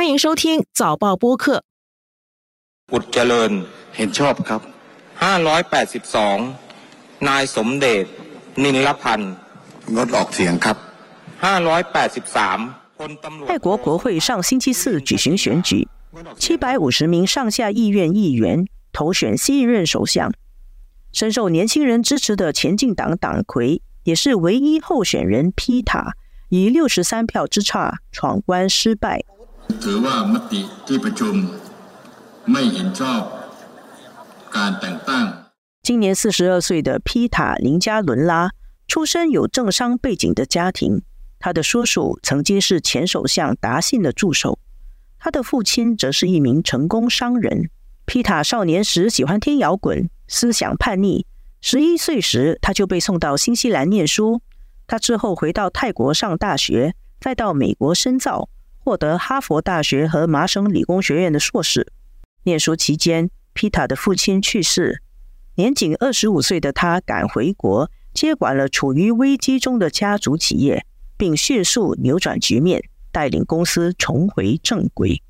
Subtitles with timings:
[0.00, 1.62] 欢迎收听早报播客。
[2.92, 3.50] อุดเจริญ
[3.96, 4.60] เห็นชอบครับ
[5.22, 6.38] ห้าร้อยแปดสิบสอง
[7.28, 8.04] นายสมเด็จ
[8.62, 9.32] นินลพันธ์
[9.94, 10.76] งดออกเสียงครับ
[11.44, 12.58] ห้าร้อยแปดสิบสาม
[12.98, 15.88] พลตำรวจ 泰国国会上星期四举行选举，
[16.38, 20.32] 七百五十名上下议院议员投选新一任首相。
[21.12, 26.12] 深受年轻人支持的前进党党魁，也是唯一候选人皮塔，
[26.50, 29.24] 以六十三票之差闯关失败。
[29.82, 31.34] ถือว่ามติที่ประชุม
[32.50, 33.22] ไม่เห็นชอบ
[34.56, 35.24] การแต่งตั้ง
[35.86, 38.50] 今年四十二岁的皮塔林加伦拉，
[38.88, 41.02] 出身有政商背景的家庭。
[41.38, 44.58] 他的叔叔曾经是前首相达信的助手，
[45.18, 47.70] 他的父亲则是一名成功商人。
[48.04, 51.26] 皮塔少年时喜欢听摇滚，思想叛逆。
[51.60, 54.40] 十一岁时，他就被送到新西兰念书。
[54.88, 58.48] 他之后回到泰国上大学，再到美国深造，
[58.83, 61.91] 获得哈佛大学和麻省理工学院的硕士。
[62.43, 65.01] 念书期间，皮塔的父亲去世，
[65.55, 75.21] 年仅二十五岁的他赶回国，接管了处于危机中的家族企业，并迅速扭转局面，带领公司重回正轨。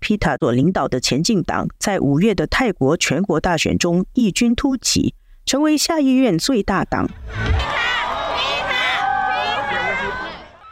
[0.00, 5.14] 皮塔所领导的前进党在五月的泰国全国大选中异军突起，
[5.44, 7.08] 成为下议院最大党。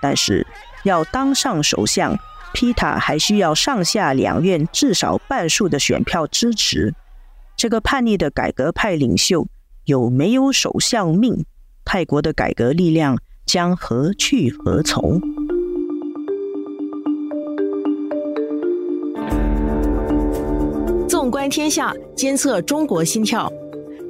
[0.00, 0.46] 但是，
[0.84, 2.18] 要当上首相，
[2.52, 6.94] 皮塔还需要上下两院至少半数的选票支持。
[7.56, 9.46] 这个叛逆的改革派领袖
[9.84, 11.44] 有没有首相命？
[11.84, 15.20] 泰国的改革力量将何去何从？
[21.08, 23.50] 纵观天下，监测中国心跳。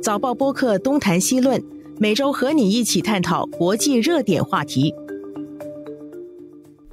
[0.03, 1.63] 早报播客东谈西论，
[1.99, 4.95] 每周和你一起探讨国际热点话题。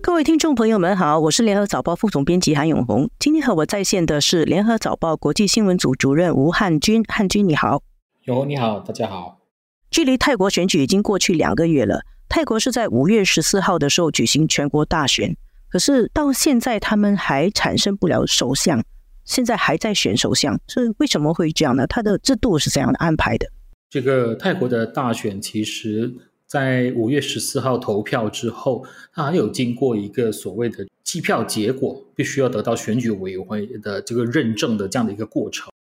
[0.06, 3.10] 各位听众朋友们好，我是联合早报副总编辑韩永红。
[3.18, 7.82] 今天和我在线的是联合早报国际新闻组主任吴汉军，汉军你好。
[8.26, 9.40] 永红你好，大家好。
[9.90, 15.36] 距离泰国选举已经过去两个月了，泰国是在五月十四号的时候举行全国大选，
[15.70, 18.84] 可是到现在他们还产生不了首相，
[19.24, 21.88] 现在还在选首相，是为什么会这样呢？
[21.88, 23.48] 它的制度是怎样的安排的？
[23.90, 26.14] 这个泰国的大选其实。
[26.48, 35.72] 在五月十四号投票之后，它还有经过一个所谓的计票结果，必须要得到选举委员会的这个认证的这样的一个过程。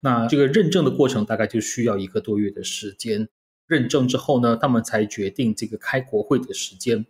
[0.00, 3.28] 那这个认证的过程大概就需要一个多月的时间。
[3.66, 7.06] 认证之后呢，他们才决定这个开国会的时间。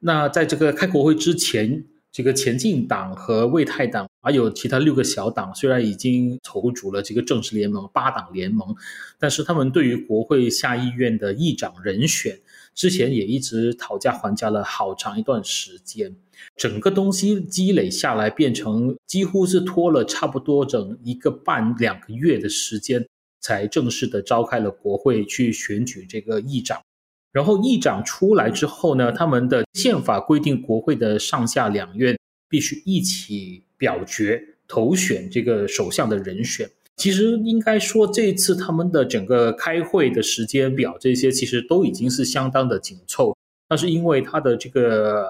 [0.00, 8.74] 那在这个开国会之前，这个前进党和卫泰党还有其他六个小党，虽然已经筹组了这个正式联盟八党联盟，
[9.18, 12.40] 但是他们对于国会下议院的议长人选，
[12.74, 16.16] 之前也一直讨价还价了好长一段时间。
[16.56, 23.06] 整个东西积累下来，变成几乎是拖了差不多整一个半两个月的时间，
[23.40, 26.80] 才正式的召开了国会去选举这个议长。
[27.30, 32.16] 然后议长出来之后呢，他们的宪法规定，国会的上下两院
[32.48, 36.68] 必须一起表决投选这个首相的人选。
[36.96, 43.36] 其实应该说，这次他们的整个开会的时间表，这些其实都已经是相当的紧凑。
[43.68, 45.26] 但是因为他的这个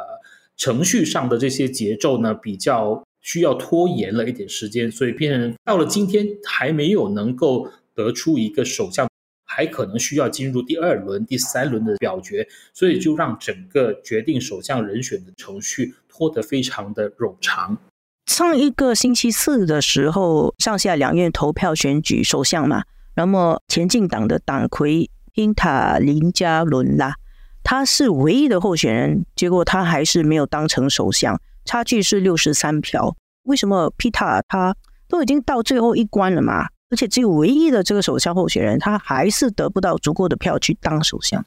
[0.57, 9.09] 程序上的这些节奏呢，比较需要拖延了一点时间，所以变成到了今天还没有能够得出一个首相。
[9.47, 17.79] 还可能需要进入第二轮、第三轮的表决，所以就让整个决定首相人选的程序拖得非常的冗长。
[18.27, 27.15] 上一个星期四的时候，上下两院投票选举首相嘛，那么前进党的党魁英塔林加伦拉，
[27.63, 33.15] 他是唯一的候选人，结果他还是没有当成首相，差距是六十三票。
[33.45, 34.75] 为什么皮塔他
[35.07, 36.67] 都已经到最后一关了嘛？
[36.91, 41.45] 而且只有唯一的这个首相候选人，他还是得不到足够的票去当首相。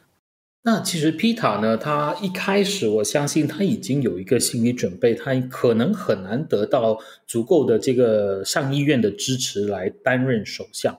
[0.67, 10.93] 那其实皮塔呢，他一开始我相信他已经有一个心理准备，他可能很难得到足够的这个上议院的支持来担任首相，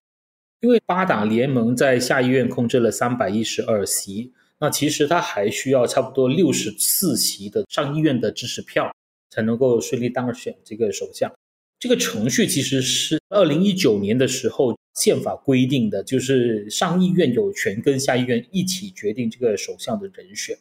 [0.63, 8.91] 因为八党联盟在下议院控制了三百一十二席，那其实他还需要差不多六十四席的上议院的支持票，
[9.29, 11.31] 才能够顺利当选这个首相。
[11.81, 20.57] 这个程序其实是二零一九年的时候宪法规定的，就是上议院有权跟下议院一起决定这个首相的人选。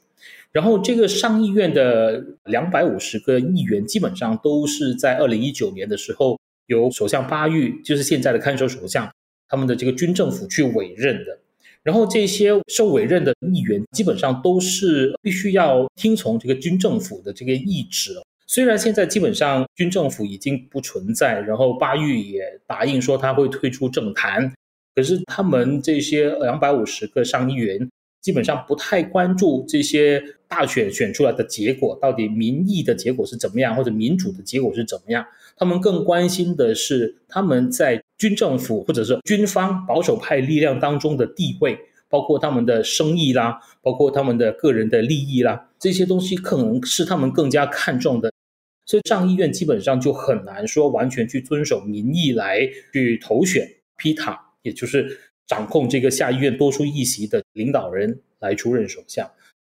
[0.51, 9.11] 然后这个上议院的两百五十个议员基本上都是在二零一九年的时候由首相巴育，就是现在的看守首相，
[9.47, 11.39] 他们的这个军政府去委任的。
[11.81, 18.13] 然后这些受委任的议员基本上都是必须要听从这个军政府的这个意志。
[18.47, 24.51] 虽然现在基本上军政府已经不存在，然后巴育也答应说他会退出政坛，
[24.95, 27.87] 可是他们这些两百五十个上议员
[28.21, 35.25] 基本上不太关注这些大选选出来的结果到底民意的结果是怎么样，或者民主的结果是怎么样。
[35.57, 41.77] 他们更关心的是他们在军政府或者是军方保守派力量当中的地位。
[42.09, 48.31] 包括他们的生意啦，包括他们的个人的利益啦，这些东西可能是他们更加看重的，
[48.87, 59.29] 所以上议院基本上就很难说完全去遵守民意来去投选皮塔，也就是掌控这个下议院多数议席的领导人来出任首相。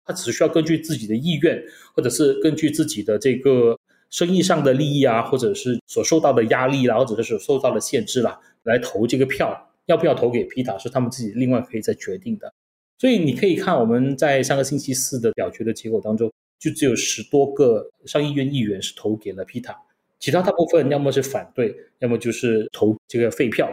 [0.06, 1.62] 他只需要根据自己的意愿，
[1.94, 3.78] 或者是根据自己的这个
[4.08, 9.66] 生意上的利益啊，或者是所受到的压力啦，或者是所受到的限制啦，来投这个票。
[9.86, 12.52] 要不要投给皮塔是他们自己另外可以再决定的，
[12.98, 16.30] 所以你可以看我们在上个星期四的表决的结果当中，
[16.60, 19.74] 就只有十多个上议院议员是投给了皮塔，
[20.18, 23.68] 其他大部分要么是反对，要么就是投这个废票、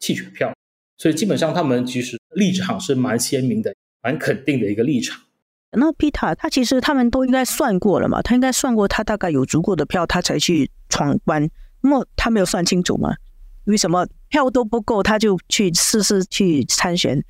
[0.00, 0.52] 弃权票，
[0.98, 3.72] 所以基本上他们其实立场是蛮鲜明的、
[4.02, 5.20] 蛮肯定的一个立场。
[5.76, 11.48] 那皮塔他其实他们都应该算过了嘛，他应该算过他大概有足够的票，他才去闯关，
[11.82, 13.14] 那么他没有算清楚吗？
[13.66, 17.24] 为什么票都不够，他就去试试去参选？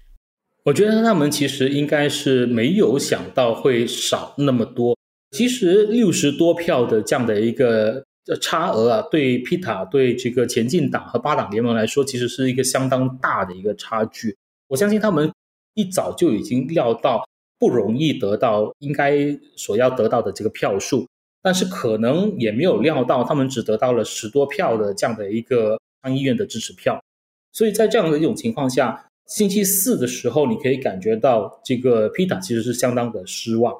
[0.65, 4.97] 我觉得他们其实应该是没有想到会少那么多。
[5.31, 8.05] 其实六十多票的这样的一个
[8.41, 14.37] 差额啊，对皮塔、对这个前进党和八党联盟来说，其实是一个相当大的一个差距。
[14.69, 15.31] 我相信他们
[15.75, 17.29] 一早就已经料到
[17.59, 21.07] 不容易得到应该所要得到的这个票数，
[21.43, 25.79] 但是可能也没有料到他们只得到了十多票的这样的一个。
[26.05, 27.03] 上议院的支持票，
[27.51, 33.75] 所以在这样的一种情况下，星期四的时候，你可以感觉到这个皮塔其实是相当的失望。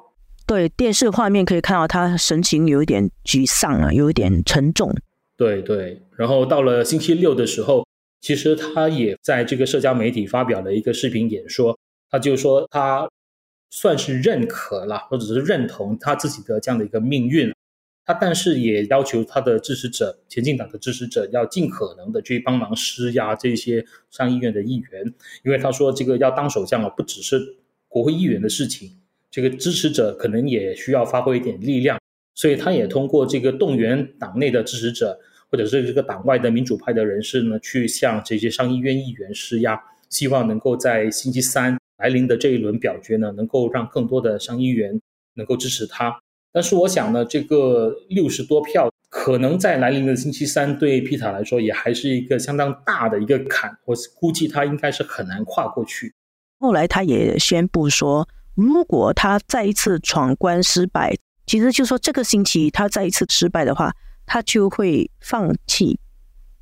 [0.47, 4.95] 对，电视画面可以看到他神情有一点沮丧啊，有一点沉重。
[5.37, 7.85] 对对，然后到了星期六的时候，
[8.21, 11.77] 其实他也在这个社交媒体发表了一个视频演说，
[12.09, 13.09] 他就说他
[13.69, 17.53] 算是认可了，或者是认同他自己的这样的一个命运。
[18.05, 25.03] 他但是也要求他的支持者，前进党的支持者要尽可能的去帮忙施压这些上议院的议员，
[25.43, 27.41] 因为他说这个要当首相啊，不只是
[27.87, 28.91] 国会议员的事情，
[29.31, 31.99] 这个支持者可能也需要发挥一点力量，
[32.35, 35.19] 所以他也通过这个动员党内的支持者，
[35.49, 39.81] 或者是这个党外的民主派的人士呢，去向这些上议院议员施压，
[40.11, 45.01] 希望能够在星期三来临的这一轮表决呢，能够让更多的上议员
[45.33, 46.21] 能够支持他。
[46.55, 53.77] 但是我想呢，这个六十多票可能在来临的星期三，对皮塔来说也还是一个相当大的一个坎。
[53.83, 56.15] 我估计他应该是很难跨过去。
[56.57, 61.13] 后来他也宣布说，如果他再一次闯关失败，
[61.45, 63.93] 其实就说这个星期他再一次失败的话，
[64.25, 65.99] 他就会放弃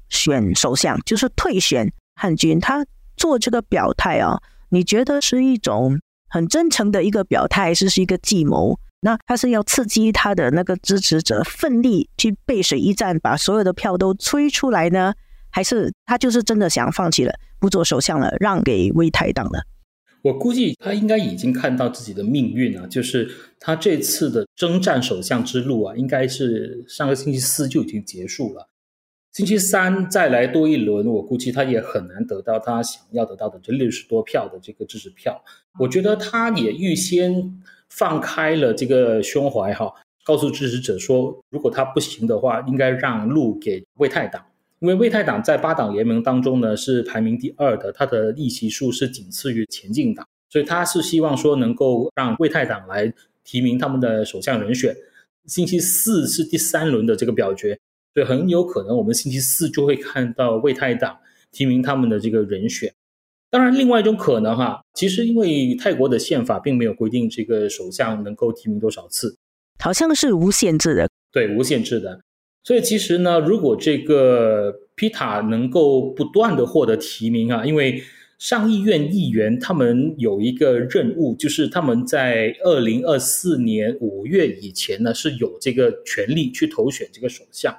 [0.09, 2.59] 选首相，就是退选汉军。
[2.59, 2.83] 他
[3.15, 8.79] 做这个表态啊，你觉得是一种很真诚的一个表态，还是是一个计谋？
[9.03, 15.13] 那他是要刺激他的那个支持者奋力去背水一战，把所有的票都吹出来呢？
[15.49, 19.63] 还是他就是真的想放弃了，不做首相了，让给魏泰党了？
[20.21, 23.29] 我估计他应该已经看到自己的命运了，就是
[23.59, 28.69] 他这次的征战首相之路啊，应该是上个星期四就已经结束了。
[29.33, 35.43] 星期三再来多一轮，我估计他也很难得到他想要得到的这六十多票的这个支持票。
[35.77, 37.61] 我觉得他也预先。
[37.95, 39.93] 放开了这个胸怀哈，
[40.25, 44.43] 告诉支持者说，如果他不行的话，应该让路给魏泰党，
[44.79, 54.95] 因为魏泰党在八党联盟当中呢是排名第二的，他的议席数是仅次于前进党，所以他是希望说能够让魏泰党来提名他们的首相人选。
[55.45, 57.77] 星期四是第三轮的这个表决，
[58.15, 61.15] 所以很有可能我们星期四就会看到魏泰党
[61.51, 62.91] 提名他们的这个人选。
[63.53, 69.37] 当然，另外一种可能哈，其实因为泰国的宪法并没有规定这个首相能够提名多少次，
[69.77, 71.07] 好像是无限制的。
[71.31, 72.19] 对，无限制的。
[72.63, 78.01] 所以其实呢，如果这个皮塔能够不断的获得提名啊，因为
[78.39, 87.71] 上议院议员他们有一个任务，就是他们在二零二四年五月以前呢是有这个权利去投选这个首相，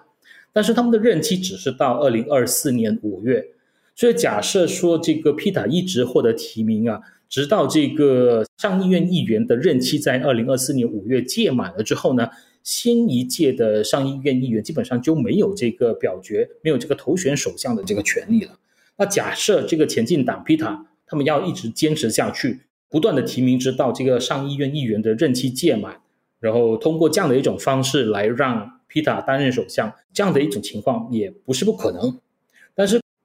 [0.52, 3.45] 但是他们的任期只是到二零二四年五月。
[3.94, 12.28] 所以假设说这个皮塔一直获得提名啊，直到这个上议院议员的任期在二零二四年五月届满了之后呢，
[12.62, 18.58] 新一届的上议院议员基本上就没有这个表决、没有这个投选首相的这个权利了。
[18.96, 26.00] 那假设这个前进党皮塔他们要一直坚持下去，不断的提名，直到这个上议院议员的任期届满，
[26.40, 28.72] 然后通过这样的一种方式来让。
[28.86, 32.20] 皮塔担任首相这样的一种情况也不是不可能。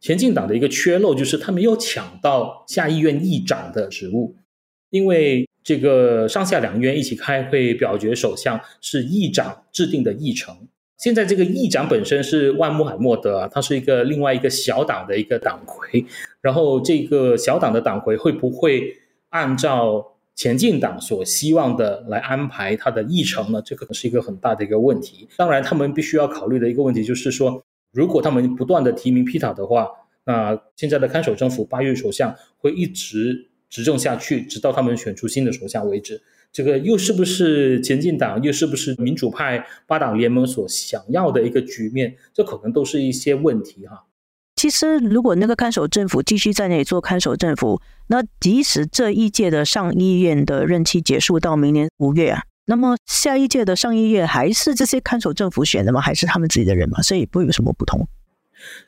[0.02, 4.36] 前进党的一个缺漏就是他没有抢到下议院议长的职务，
[4.90, 10.56] 因为这个上下两院一起开会表决首相是议长制定的议程。
[10.98, 16.06] 现在这个议长本身是万穆罕默德啊，他是一个另外一个小党的一个党魁，
[16.42, 18.98] 然后这个小党的党魁会不会
[19.30, 23.62] 按照前进党所希望的来安排他的议程呢？
[23.66, 25.28] 这可能是一个很大的一个问题。
[25.38, 29.88] 当然，他们必须要考虑的一个问题就是说，如果他们不断的提名皮塔的话，
[30.26, 36.22] 那现在的看守政府八月首相会一直执政下去，直到他们选出新的首相为止。
[36.52, 42.16] 这个又是不是前进党，又是不是民主派八党联盟所想要的一个局面？
[42.34, 44.06] 这可能都是一些问题哈。
[44.56, 56.00] 其实，如果那个看守政府继续在那里做看守政府，那即使这一届的上议院的任期结束到明年五月啊，那么下一届的上议院还是这些看守政府选的吗？
[56.00, 57.02] 还是他们自己的人吗？
[57.02, 58.08] 所以不会有什么不同。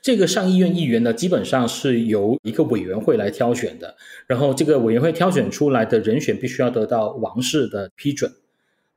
[0.04, 3.96] 这个上议院议员呢，基本上是由一个委员会来挑选的，
[4.28, 8.32] 然后这个委员会挑选出来的人选必须要得到王室的批准。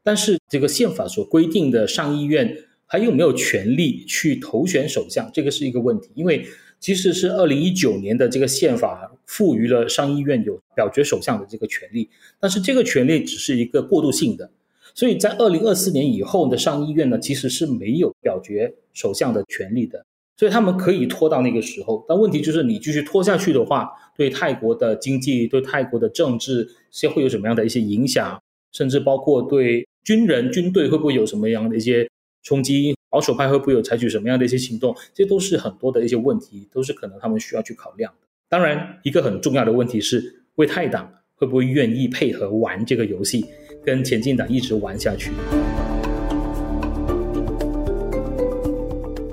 [0.03, 6.11] 但是这个宪法所规定的上议院还有没有权利去投选首相，这个是一个问题。
[6.15, 6.47] 因为
[6.79, 14.51] 其实是二零一九年的这个宪法赋予了上议院有表决首相的这个权利，但是这个权利只是一个过渡性的，
[14.95, 20.05] 所以在二零二四年以后的上议院呢，其实是没有表决首相的权利的。
[20.37, 28.41] 所以他们可以拖到那个时候，但问题就是你继续拖下去的话，对泰国的经济、对泰国的政治，些会有什么样的一些影响？
[28.73, 32.09] 甚至包括对军人、军队会不会有什么样的一些
[32.43, 32.97] 冲击？
[33.11, 34.93] 保守派会不会有采取什么样的一些行动？
[35.15, 38.27] 这些都是很多的一些问题，都是可能他们需要去考量的。
[38.49, 43.45] 当然，一个很重要的问题是，为泰党会不会愿意配合玩这个游戏，
[43.85, 45.31] 跟前进党一直玩下去？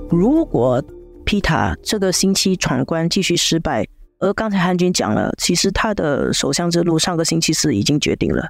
[0.10, 0.84] 如果
[1.24, 3.88] 皮塔这个星期闯关继续失败，
[4.20, 8.50] 而刚才汉军讲了，其实他的首相之路上个星期四已经决定了，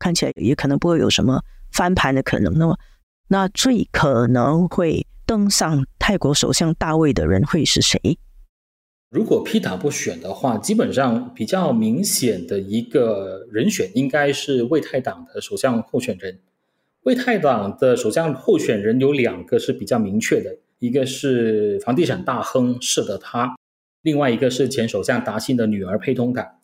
[0.00, 1.40] 看起来也可能不会有什么
[1.72, 2.52] 翻盘的可能。
[2.58, 2.76] 那么，
[3.28, 8.18] 那最可能会登上泰国首相大位的人会是谁？
[9.16, 16.38] 如果 P 塔不选的话，基本上比较明显的一个人选应该是为泰党的首相候选人。
[17.04, 20.58] 为泰党的首相候选人有两个是比较明确的。
[20.80, 23.56] 一个是房地产大亨舍德他，
[24.02, 26.58] 另外一个是前首相达信的女儿佩通坦。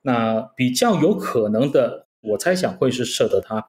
[0.00, 3.68] 那比较有可能的，我猜想会是舍德他，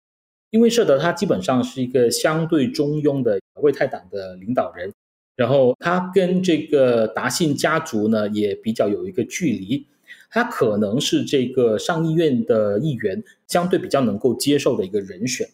[0.51, 4.93] 因为舍德他基本上是一个相对中庸的为泰党的领导人，
[5.41, 9.87] 然后他跟这个达信家族呢也比较有一个距离，
[10.29, 15.47] 他可能是这个上议院的议员相对比较能够接受的一个人选。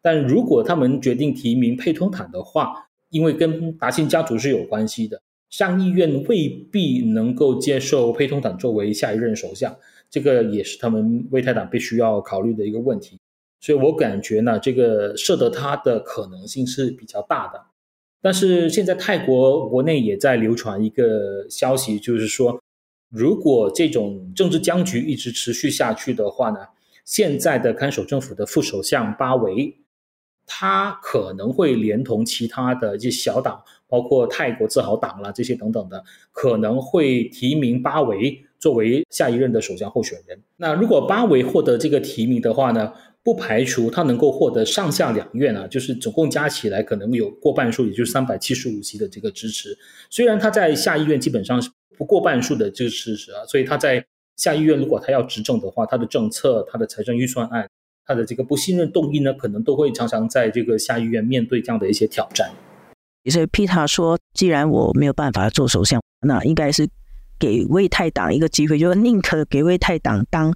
[0.00, 5.20] 但如果他们决定提名佩通坦的话，因为跟达信家族是有关系的，
[5.50, 9.76] 上议院未必能够接受佩通坦作为下一任首相，
[10.08, 13.18] 这个也是他们为泰党必须要考虑的一个问题。
[13.60, 17.60] 所以我感觉呢，这个设得他的可能性是比较大的。
[18.24, 22.58] 但是现在泰国国内也在流传一个消息，就是说，
[23.10, 26.60] 如果这种政治僵局一直持续下去的话呢，
[27.04, 29.76] 现在的看守政府的副首相巴维。
[30.46, 40.38] 他可能会连同其他的一些小党，包括泰国自豪党啦这些等等的，可能会提名巴维作为下一任的首相候选人。
[40.58, 42.92] 那如果巴维获得这个提名的话呢，
[43.24, 49.76] 不排除他能够获得上下两院啊，就是总共加起来可能有过半数，也就是三百七十五席的这个支持。
[50.10, 54.04] 虽然他在下议院基本上是不过半数的这个支持啊，所以他在
[54.36, 57.66] 下议院如果他要执政的话，他的政策、他的财政预算案。
[58.06, 62.50] 他的这个不信任动议呢，可能都会常常在这个下议院面对这样的一些挑战。
[63.30, 66.86] 所以皮塔说，既然我没有办法做首相，那应该是
[67.38, 70.54] 给魏泰党一个机会，就是宁可给魏泰党当，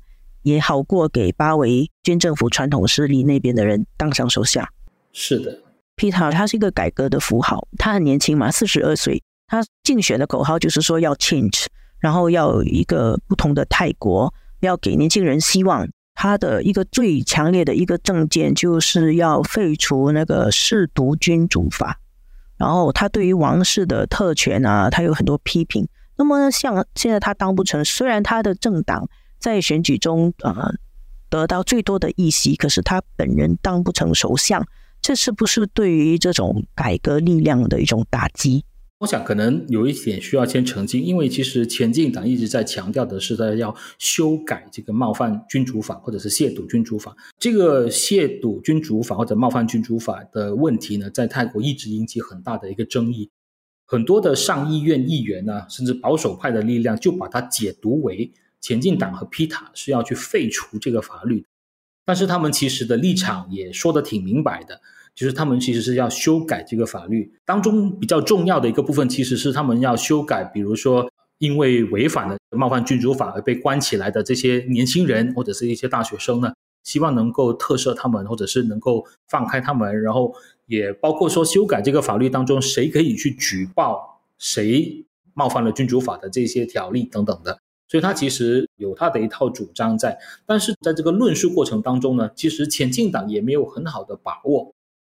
[0.49, 4.67] 也好过给巴维军政府传统势力那边的人当上首相。
[5.13, 5.61] 是的，
[5.95, 11.67] 皮塔他是一个改革的符号，他很年轻嘛，四十二岁，他竞选的口号就是说要 change，
[12.01, 15.89] 然后要有一个不同的泰国，要给年轻人希望。
[16.21, 22.01] 他的一个最强烈的一个政见就是要废除那个世独君主法，
[22.57, 25.87] 然后他对于王室的特权啊，他有很多批评。
[26.17, 29.09] 那么像现在他当不成，虽然他的政党
[29.39, 30.73] 在选举中啊
[31.31, 34.67] 得到最多的议席，可是他本人当不成首相，
[35.01, 38.65] 这是不是对于这种改革力量的一种打击？
[39.01, 47.17] 我想可能有一点需要先澄清，因为其实前进党一直在强调的是在要修改这个冒犯君主法或者是亵渎君主法。
[47.39, 53.31] 这个亵渎君主法或者冒犯君主法的问题呢，在泰国一直引起很大的一个争议。
[53.87, 61.47] 很多的上议院议员呢，甚至保守派的力量就把它解读为前进党和皮塔是要去废除这个法律，
[62.05, 64.81] 但是他们其实的立场也说得挺明白的。
[65.15, 76.53] 就是他们其实是要修改这个法律当中比较重要的一个部分，其实是他们要修改，比如说因为违反了冒犯君主法而被关起来的这些年轻人或者是一些大学生呢，
[76.85, 80.33] 希望能够特赦他们，或者是能够放开他们，然后
[80.67, 87.59] 也包括说修改这个法律当中谁可以去举报谁冒犯了君主法的这些条例等等的，
[87.89, 94.73] 所以他其实有他的一套主张在，但是在这个论述过程当中呢，其实前进党也没有很好的把握。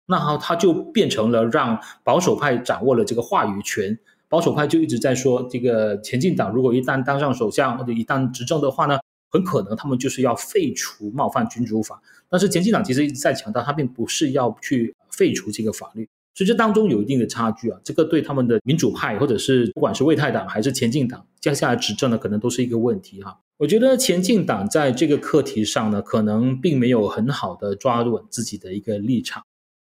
[0.07, 3.97] 那好他就变成了让保守派掌握了这个话语权，
[4.29, 8.99] 保守派就一直在说，这个前进党如果一旦当上首相或者一旦执政的话呢，
[9.31, 12.02] 很可能他们就是要废除冒犯君主法。
[12.29, 17.80] 但是前进党其实一直在强调，他并不是要去废除这个法律，所以这当中有一定的差距啊。
[17.84, 23.40] 这个对他们的民主派或者是不管是卫泰党还是前进党接下来执政呢，可能都是一个问题哈。
[23.58, 29.42] 我觉得前进党在这个课题上呢，可能并没有很好的抓稳自己的一个立场。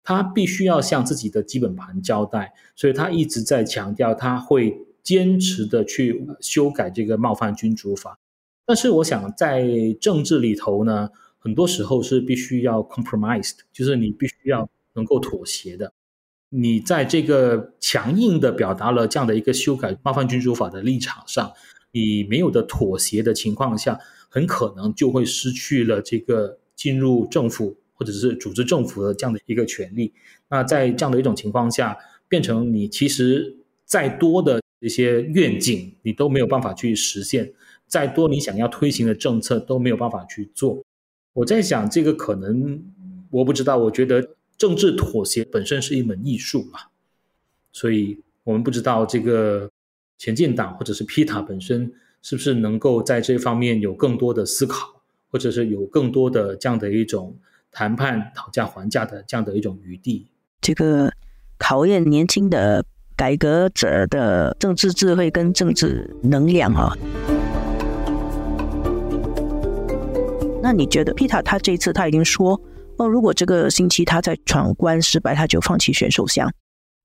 [0.01, 8.17] 他必须要向自己的基本盘交代，所以他一直在强调他会坚持的去修改这个冒犯君主法。
[8.65, 9.67] 但是我想在
[10.01, 15.93] 政治里头呢，很多时候是必须要 compromised，就是你必须要能够妥协的。
[16.50, 21.51] 你在这个强硬的表达了这样的一个修改冒犯君主法的立场上，
[21.91, 27.77] 你没有的妥协的情况下，很可能就会失去了这个进入政府。
[28.00, 30.13] 或者是组织政府的这样的一个权利，
[30.50, 31.98] 那在这样的一种情况下，
[32.29, 37.48] 变成你其实再多的一些愿景，你都没有办法去实现；
[37.88, 40.82] 再多你想要推行的政策都没有办法去做。
[41.34, 42.82] 我在想，这个可能
[43.32, 43.77] 我不知道。
[43.77, 44.25] 我觉得
[44.60, 46.82] 政治妥协本身是一门艺术嘛，
[47.72, 49.72] 所以我们不知道这个
[50.20, 51.92] 前进党或者是皮塔本身
[52.22, 57.36] 是不是能够在这方面有更多的思考，或者是有更多的这样的一种。
[57.72, 60.26] 谈判、讨价还价的这样的一种余地，
[60.60, 61.13] 这个
[61.60, 62.84] 考验年轻的
[63.15, 66.91] 改革者的政治智慧跟政治能量啊。
[70.63, 72.60] 那你觉得皮塔他这一次他已经说
[73.00, 76.54] 哦，如果这个星期他在闯关失败，他就放弃选首相。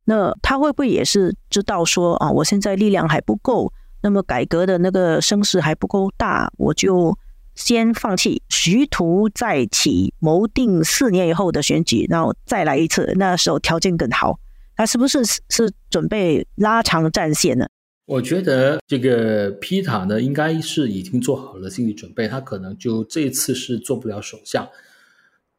[0.05, 7.17] 那他会不会也是知道说啊，我现在力量还不够，那么改革的那个声势还不够大，我就。
[7.57, 14.37] 先放弃，徐图再起，谋定四年以后的选举，然后再来一次，那时候条件更好。
[14.75, 17.65] 他是不是是准备拉长战线呢？
[18.07, 24.69] 我觉得这个皮塔呢，应该是已经做好了心理准备，他可能就这次是做不了首相。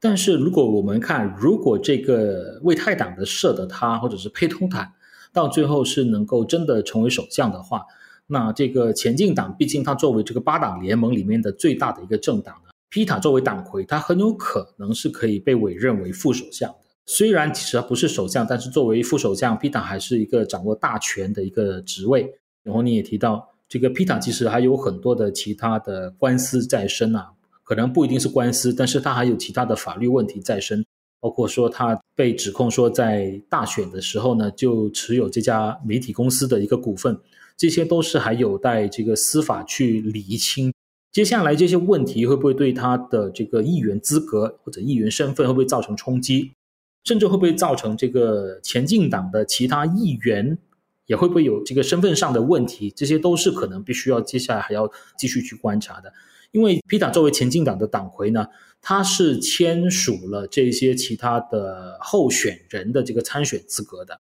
[0.08, 4.94] 但是如果我们看，如果这个魏泰党的设的他，或者是佩通坦，
[5.34, 7.82] 到最后是能够真的成为首相的话。
[8.28, 16.76] 那这个前进党，毕竟他作为这个八党联盟里面的最大的一个政党呢，皮塔作为党魁，他很有可能是可以被委任为副首相的。
[17.08, 22.32] 虽然其实他不是首相，但是作为副首相，皮塔还是一个掌握大权的一个职位。
[22.62, 27.32] 然后你也提到，这个皮塔其实还有很多的其他的官司在身啊，
[27.66, 30.86] 可能不一定是官司，但是他还有其他的法律问题在身，
[31.20, 37.20] 包括说他被指控说在大选的时候呢，就持有这家媒体公司的一个股份。
[37.58, 40.74] 这些都是还有待这个司法去厘清。
[41.12, 46.52] 接下来这些问题会不会对他的这个议员资格或者议员身份会不会造成冲击？
[47.06, 50.58] 甚至会不会造成这个前进党的其他议员
[51.06, 52.92] 也会不会有这个身份上的问题？
[52.92, 56.12] 这些都是可能必须要接下来还要继续去观察的。
[56.56, 58.48] 因为皮塔作为前进党的党魁呢，
[58.82, 64.22] 他是签署了这些其他的候选人的这个参选资格的。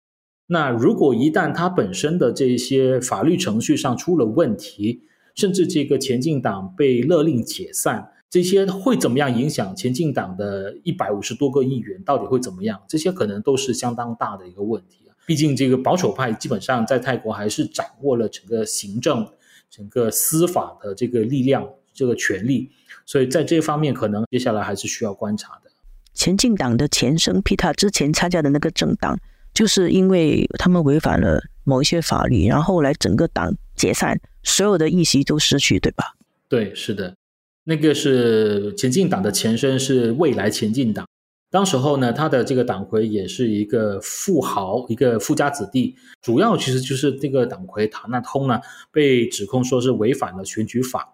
[0.48, 5.02] 那如果一旦他本身的这些法律程序上出了问题，
[5.36, 12.02] 甚至这个前进党被勒令解散，这些会怎么样影响前进党的一百五十多个议员？
[12.04, 12.82] 到底会怎么样？
[12.88, 15.12] 这些可能都是相当大的一个问题啊。
[15.26, 19.28] 毕竟这个保守派基本上在泰国还是掌握了整个行政、
[19.70, 22.70] 整个司法的这个力量、这个权利，
[23.06, 25.72] 所以在这方面可能接下来还是需要观察的。
[26.14, 29.20] 前进党的前身皮塔之前参加的那个政党。
[29.54, 36.16] 就是因为他们违反了某一些法律，然后来整个党解散，所有的议席都失去，对吧？
[36.48, 37.14] 对，是的，
[37.66, 41.06] 那个是前进党的前身是未来前进党，
[41.50, 45.98] 当时候呢，他的这个党魁也是一个富豪，一个富家子弟。
[46.22, 51.14] 主要其实就是这个党魁塔纳通呢，被指控说是违反了选举法，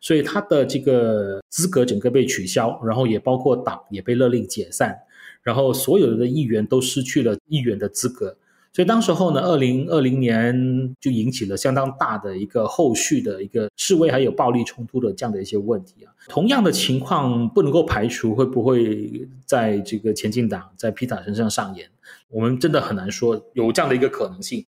[0.00, 4.96] 所以他的这个资格整个被取消，然后也包括党也被勒令解散，
[5.42, 8.36] 然后所有的议员都失去了议员的资格。
[8.70, 16.12] 所以当时候呢，二零二零年就引起了相当大的一个后续的一个示威还有暴力冲突的这样的一些问题啊。
[16.28, 21.88] 同样的情况不能够排除会不会在这个前进党在皮塔身上上演，
[22.28, 24.64] 我们真的很难说有这样的一个可能性。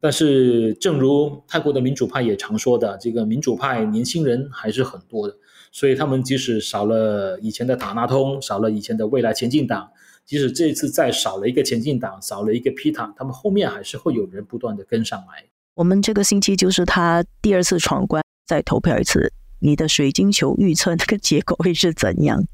[0.00, 5.36] 但是正如泰国的民主派也常说的，这个民主派年轻人还是很多的，
[5.72, 9.90] 所以他们即使少了以前的塔纳通，少了以前的未来前进党。
[10.24, 15.44] 即使这次再少了一个前进党，少了一个皮塔，他们后面还是会有人不断的跟上来。
[15.74, 19.32] 我们这个星期就是他第二次闯关，再投票一次。
[19.60, 22.46] 你的水晶球预测那个结果会是怎样？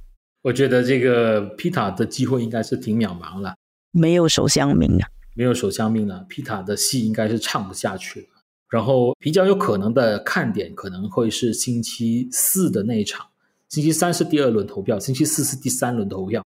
[0.42, 3.56] 我觉得这个皮塔的机会应该是挺渺茫了，
[3.90, 8.26] 没有首相名啊，没有首相命了，皮塔的戏应该是唱不下去了。
[8.70, 13.26] 然后比较有可能的看点可能会是星期四的那一场，
[13.68, 16.44] 星期三是第二轮投票，星期四是第三轮投票。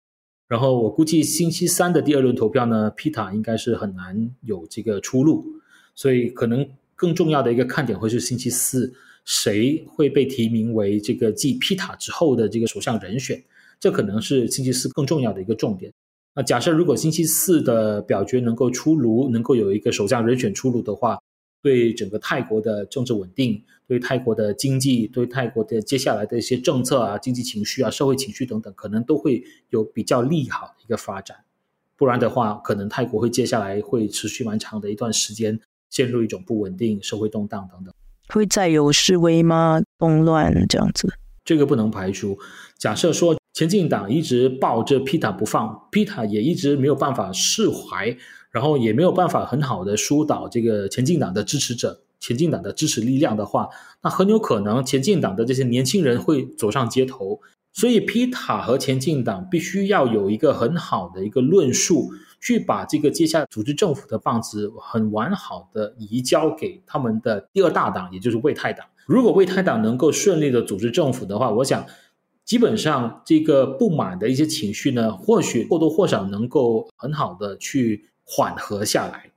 [0.47, 5.45] 然后我估计星期三的第二轮投票呢，皮塔应该是很难有这个出路，
[5.95, 6.65] 所以可能
[6.95, 8.93] 更重要的一个看点会是星期四
[9.25, 13.41] 谁会被提名为这个继皮塔之后的这个首相人选，
[13.79, 15.91] 这可能是星期四更重要的一个重点。
[16.35, 21.19] 那假设如果星期四的表决能够出炉，能够有一个首相人选出炉的话。
[21.61, 31.37] 对整个泰国的政治稳定，对泰国的经济，对泰国的接下来的一些政策啊、经济情绪啊、社会情绪等等，可能都会有比较利好的一个发展。
[31.95, 35.57] 不然的话，可能泰国会接下来会持续蛮长的一段时间
[35.89, 37.93] 陷入一种不稳定、社会动荡等等。
[38.27, 39.81] 会再有示威吗？
[39.97, 41.13] 动乱这样子？
[41.45, 42.37] 这个不能排除。
[42.77, 48.17] 假设说前进党一直抱着皮塔不放，皮塔也一直没有办法释怀。
[48.51, 53.67] 然后也没有办法很好的疏导这个前进党的支持者、前进党的支持力量的话，
[54.03, 57.39] 那很有可能前进党的这些年轻人会走上街头。
[57.73, 68.85] 所以，皮塔和前进党必须要有一个很好的一个论述，去把这个接下来组织政府的棒子很完好的移交给他们的第二大党，也就是卫泰党。
[69.07, 71.83] 如果卫泰党能够顺利的组织政府的话，我想
[72.45, 78.10] 基本上这个不满的一些情绪呢，或许或多或少能够很好的去。
[78.25, 79.32] 缓和下来，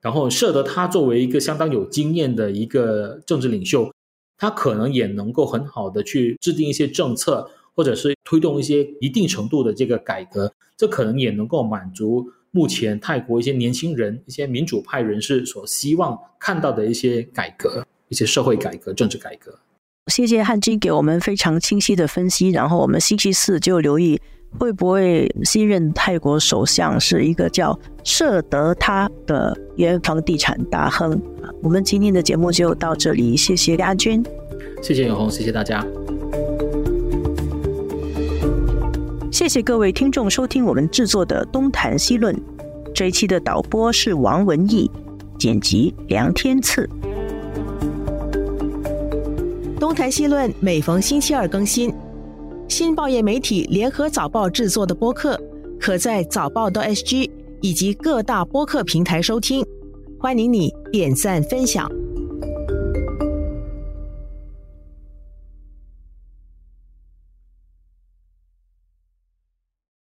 [0.00, 3.88] 然后舍得他作为一个相当有经验的一个政治领袖，
[4.36, 19.56] 他可能也能够很好的去制定一些政策，或者是推动一些一定程度的这个改革，这可能也能够满足目前泰国一些年轻人、一些民主派人士所希望看到的一些改革、一些社会改革、政治改革。
[20.06, 24.20] 谢谢汉金给我们非常清晰的分析，然后我们星期四就留意。
[24.58, 31.50] 会不会新任泰国首相是一个叫舍德他的原房地产大亨啊？
[31.60, 34.24] 我们今天的节目就到这里，谢谢阿军，
[34.80, 35.84] 谢谢永红，谢谢大家，
[39.30, 42.34] 谢谢各位听众收听我们制作的《东谈西论》
[42.94, 44.90] 这一期的导播是王文义，
[45.38, 46.88] 剪辑梁天赐，
[49.78, 51.92] 《东谈西论》每逢星期二更新。
[52.66, 55.38] 新报业媒体联合早报制作的播客，
[55.78, 59.64] 可在早报的 SG 以及各大播客平台收听。
[60.18, 61.90] 欢迎你点赞分享。